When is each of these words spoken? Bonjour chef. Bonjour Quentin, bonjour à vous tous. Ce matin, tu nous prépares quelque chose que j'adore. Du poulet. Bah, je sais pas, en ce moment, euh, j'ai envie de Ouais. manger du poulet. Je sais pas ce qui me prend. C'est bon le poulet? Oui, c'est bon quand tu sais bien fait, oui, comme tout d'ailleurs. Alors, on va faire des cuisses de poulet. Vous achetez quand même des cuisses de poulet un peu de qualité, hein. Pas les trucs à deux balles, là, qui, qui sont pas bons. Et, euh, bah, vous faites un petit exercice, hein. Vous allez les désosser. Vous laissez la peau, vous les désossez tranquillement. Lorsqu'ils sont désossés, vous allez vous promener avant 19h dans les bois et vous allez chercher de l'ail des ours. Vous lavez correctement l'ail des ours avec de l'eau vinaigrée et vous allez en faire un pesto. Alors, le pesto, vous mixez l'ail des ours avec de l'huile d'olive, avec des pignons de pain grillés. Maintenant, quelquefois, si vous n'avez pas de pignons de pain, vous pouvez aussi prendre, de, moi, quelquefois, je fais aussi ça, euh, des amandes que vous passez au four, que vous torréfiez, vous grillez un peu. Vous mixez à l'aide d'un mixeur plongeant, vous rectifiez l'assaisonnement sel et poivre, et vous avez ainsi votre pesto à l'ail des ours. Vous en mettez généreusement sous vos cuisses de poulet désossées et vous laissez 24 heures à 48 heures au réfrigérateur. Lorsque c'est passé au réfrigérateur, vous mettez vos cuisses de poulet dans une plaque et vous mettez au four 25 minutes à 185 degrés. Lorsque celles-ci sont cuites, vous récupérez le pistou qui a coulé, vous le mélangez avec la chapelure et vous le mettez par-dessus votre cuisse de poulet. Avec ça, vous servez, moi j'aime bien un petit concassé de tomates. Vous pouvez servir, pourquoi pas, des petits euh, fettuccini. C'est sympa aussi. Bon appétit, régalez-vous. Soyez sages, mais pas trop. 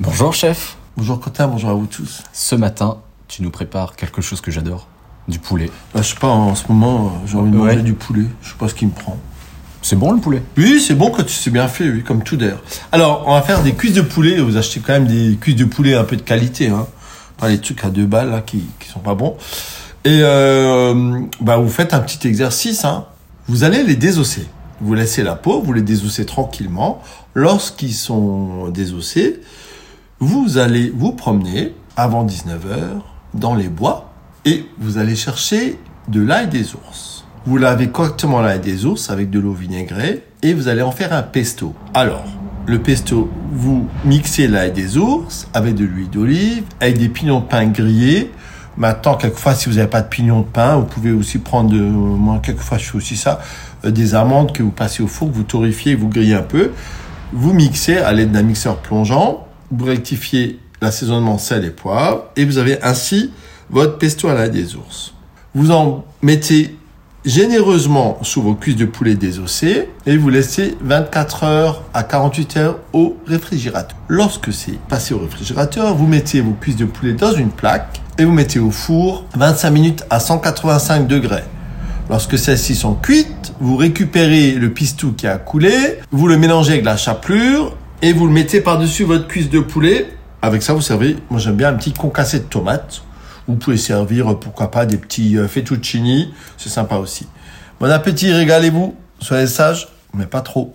Bonjour 0.00 0.34
chef. 0.34 0.76
Bonjour 0.96 1.20
Quentin, 1.20 1.46
bonjour 1.48 1.70
à 1.70 1.74
vous 1.74 1.86
tous. 1.86 2.22
Ce 2.32 2.54
matin, 2.54 2.98
tu 3.28 3.42
nous 3.42 3.50
prépares 3.50 3.96
quelque 3.96 4.20
chose 4.22 4.40
que 4.40 4.50
j'adore. 4.50 4.86
Du 5.28 5.38
poulet. 5.38 5.70
Bah, 5.94 6.02
je 6.02 6.08
sais 6.08 6.20
pas, 6.20 6.28
en 6.28 6.54
ce 6.54 6.64
moment, 6.68 7.06
euh, 7.06 7.26
j'ai 7.26 7.36
envie 7.36 7.50
de 7.50 7.56
Ouais. 7.58 7.72
manger 7.72 7.82
du 7.82 7.94
poulet. 7.94 8.26
Je 8.42 8.50
sais 8.50 8.54
pas 8.58 8.68
ce 8.68 8.74
qui 8.74 8.86
me 8.86 8.92
prend. 8.92 9.16
C'est 9.82 9.96
bon 9.96 10.12
le 10.12 10.20
poulet? 10.20 10.42
Oui, 10.56 10.80
c'est 10.80 10.94
bon 10.94 11.10
quand 11.10 11.24
tu 11.24 11.32
sais 11.34 11.50
bien 11.50 11.66
fait, 11.68 11.88
oui, 11.88 12.02
comme 12.04 12.22
tout 12.22 12.36
d'ailleurs. 12.36 12.62
Alors, 12.92 13.24
on 13.26 13.34
va 13.34 13.42
faire 13.42 13.62
des 13.62 13.72
cuisses 13.74 13.92
de 13.94 14.02
poulet. 14.02 14.38
Vous 14.38 14.56
achetez 14.56 14.80
quand 14.80 14.92
même 14.92 15.06
des 15.06 15.36
cuisses 15.40 15.56
de 15.56 15.64
poulet 15.64 15.94
un 15.94 16.04
peu 16.04 16.16
de 16.16 16.22
qualité, 16.22 16.68
hein. 16.68 16.86
Pas 17.38 17.48
les 17.48 17.60
trucs 17.60 17.84
à 17.84 17.90
deux 17.90 18.06
balles, 18.06 18.30
là, 18.30 18.40
qui, 18.40 18.64
qui 18.80 18.88
sont 18.88 19.00
pas 19.00 19.14
bons. 19.14 19.36
Et, 20.04 20.20
euh, 20.22 21.20
bah, 21.40 21.56
vous 21.56 21.68
faites 21.68 21.92
un 21.94 22.00
petit 22.00 22.26
exercice, 22.28 22.84
hein. 22.84 23.06
Vous 23.48 23.64
allez 23.64 23.82
les 23.82 23.96
désosser. 23.96 24.46
Vous 24.80 24.94
laissez 24.94 25.22
la 25.22 25.34
peau, 25.34 25.60
vous 25.62 25.72
les 25.72 25.82
désossez 25.82 26.26
tranquillement. 26.26 27.02
Lorsqu'ils 27.34 27.94
sont 27.94 28.68
désossés, 28.68 29.40
vous 30.18 30.56
allez 30.56 30.90
vous 30.94 31.12
promener 31.12 31.74
avant 31.96 32.24
19h 32.24 33.02
dans 33.34 33.54
les 33.54 33.68
bois 33.68 34.12
et 34.46 34.64
vous 34.78 34.96
allez 34.96 35.14
chercher 35.14 35.78
de 36.08 36.22
l'ail 36.22 36.48
des 36.48 36.74
ours. 36.74 37.26
Vous 37.44 37.58
lavez 37.58 37.88
correctement 37.88 38.40
l'ail 38.40 38.60
des 38.60 38.86
ours 38.86 39.10
avec 39.10 39.28
de 39.28 39.38
l'eau 39.38 39.52
vinaigrée 39.52 40.24
et 40.42 40.54
vous 40.54 40.68
allez 40.68 40.80
en 40.80 40.90
faire 40.90 41.12
un 41.12 41.22
pesto. 41.22 41.74
Alors, 41.92 42.24
le 42.66 42.80
pesto, 42.80 43.30
vous 43.52 43.86
mixez 44.04 44.48
l'ail 44.48 44.72
des 44.72 44.96
ours 44.96 45.48
avec 45.52 45.74
de 45.74 45.84
l'huile 45.84 46.08
d'olive, 46.08 46.64
avec 46.80 46.98
des 46.98 47.08
pignons 47.10 47.40
de 47.40 47.44
pain 47.44 47.66
grillés. 47.66 48.32
Maintenant, 48.78 49.16
quelquefois, 49.16 49.54
si 49.54 49.68
vous 49.68 49.76
n'avez 49.76 49.88
pas 49.88 50.00
de 50.00 50.08
pignons 50.08 50.40
de 50.40 50.46
pain, 50.46 50.76
vous 50.76 50.86
pouvez 50.86 51.12
aussi 51.12 51.38
prendre, 51.38 51.70
de, 51.70 51.78
moi, 51.78 52.40
quelquefois, 52.42 52.78
je 52.78 52.84
fais 52.84 52.96
aussi 52.96 53.16
ça, 53.16 53.40
euh, 53.84 53.90
des 53.90 54.14
amandes 54.14 54.52
que 54.52 54.62
vous 54.62 54.70
passez 54.70 55.02
au 55.02 55.06
four, 55.06 55.30
que 55.30 55.34
vous 55.34 55.42
torréfiez, 55.44 55.94
vous 55.94 56.08
grillez 56.08 56.34
un 56.34 56.42
peu. 56.42 56.72
Vous 57.32 57.52
mixez 57.52 57.98
à 57.98 58.12
l'aide 58.12 58.32
d'un 58.32 58.42
mixeur 58.42 58.78
plongeant, 58.78 59.45
vous 59.70 59.84
rectifiez 59.84 60.58
l'assaisonnement 60.80 61.38
sel 61.38 61.64
et 61.64 61.70
poivre, 61.70 62.24
et 62.36 62.44
vous 62.44 62.58
avez 62.58 62.82
ainsi 62.82 63.30
votre 63.70 63.98
pesto 63.98 64.28
à 64.28 64.34
l'ail 64.34 64.50
des 64.50 64.76
ours. 64.76 65.14
Vous 65.54 65.70
en 65.70 66.04
mettez 66.22 66.76
généreusement 67.24 68.18
sous 68.22 68.40
vos 68.40 68.54
cuisses 68.54 68.76
de 68.76 68.84
poulet 68.84 69.16
désossées 69.16 69.88
et 70.06 70.16
vous 70.16 70.30
laissez 70.30 70.76
24 70.80 71.44
heures 71.44 71.82
à 71.92 72.04
48 72.04 72.56
heures 72.56 72.78
au 72.92 73.16
réfrigérateur. 73.26 73.98
Lorsque 74.08 74.52
c'est 74.52 74.78
passé 74.88 75.12
au 75.12 75.18
réfrigérateur, 75.18 75.94
vous 75.94 76.06
mettez 76.06 76.40
vos 76.40 76.52
cuisses 76.52 76.76
de 76.76 76.84
poulet 76.84 77.14
dans 77.14 77.32
une 77.32 77.50
plaque 77.50 78.00
et 78.18 78.24
vous 78.24 78.32
mettez 78.32 78.60
au 78.60 78.70
four 78.70 79.24
25 79.34 79.70
minutes 79.70 80.04
à 80.08 80.20
185 80.20 81.08
degrés. 81.08 81.42
Lorsque 82.08 82.38
celles-ci 82.38 82.76
sont 82.76 82.94
cuites, 82.94 83.52
vous 83.58 83.76
récupérez 83.76 84.52
le 84.52 84.70
pistou 84.70 85.12
qui 85.12 85.26
a 85.26 85.38
coulé, 85.38 85.98
vous 86.12 86.28
le 86.28 86.36
mélangez 86.36 86.74
avec 86.74 86.84
la 86.84 86.96
chapelure 86.96 87.76
et 88.02 88.12
vous 88.12 88.26
le 88.26 88.32
mettez 88.32 88.60
par-dessus 88.60 89.04
votre 89.04 89.26
cuisse 89.26 89.50
de 89.50 89.60
poulet. 89.60 90.08
Avec 90.42 90.62
ça, 90.62 90.74
vous 90.74 90.80
servez, 90.80 91.16
moi 91.30 91.40
j'aime 91.40 91.56
bien 91.56 91.68
un 91.68 91.74
petit 91.74 91.92
concassé 91.92 92.40
de 92.40 92.44
tomates. 92.44 93.02
Vous 93.48 93.56
pouvez 93.56 93.76
servir, 93.76 94.38
pourquoi 94.38 94.70
pas, 94.70 94.86
des 94.86 94.96
petits 94.96 95.38
euh, 95.38 95.48
fettuccini. 95.48 96.32
C'est 96.56 96.68
sympa 96.68 96.96
aussi. 96.96 97.26
Bon 97.80 97.90
appétit, 97.90 98.32
régalez-vous. 98.32 98.96
Soyez 99.20 99.46
sages, 99.46 99.88
mais 100.14 100.26
pas 100.26 100.40
trop. 100.40 100.64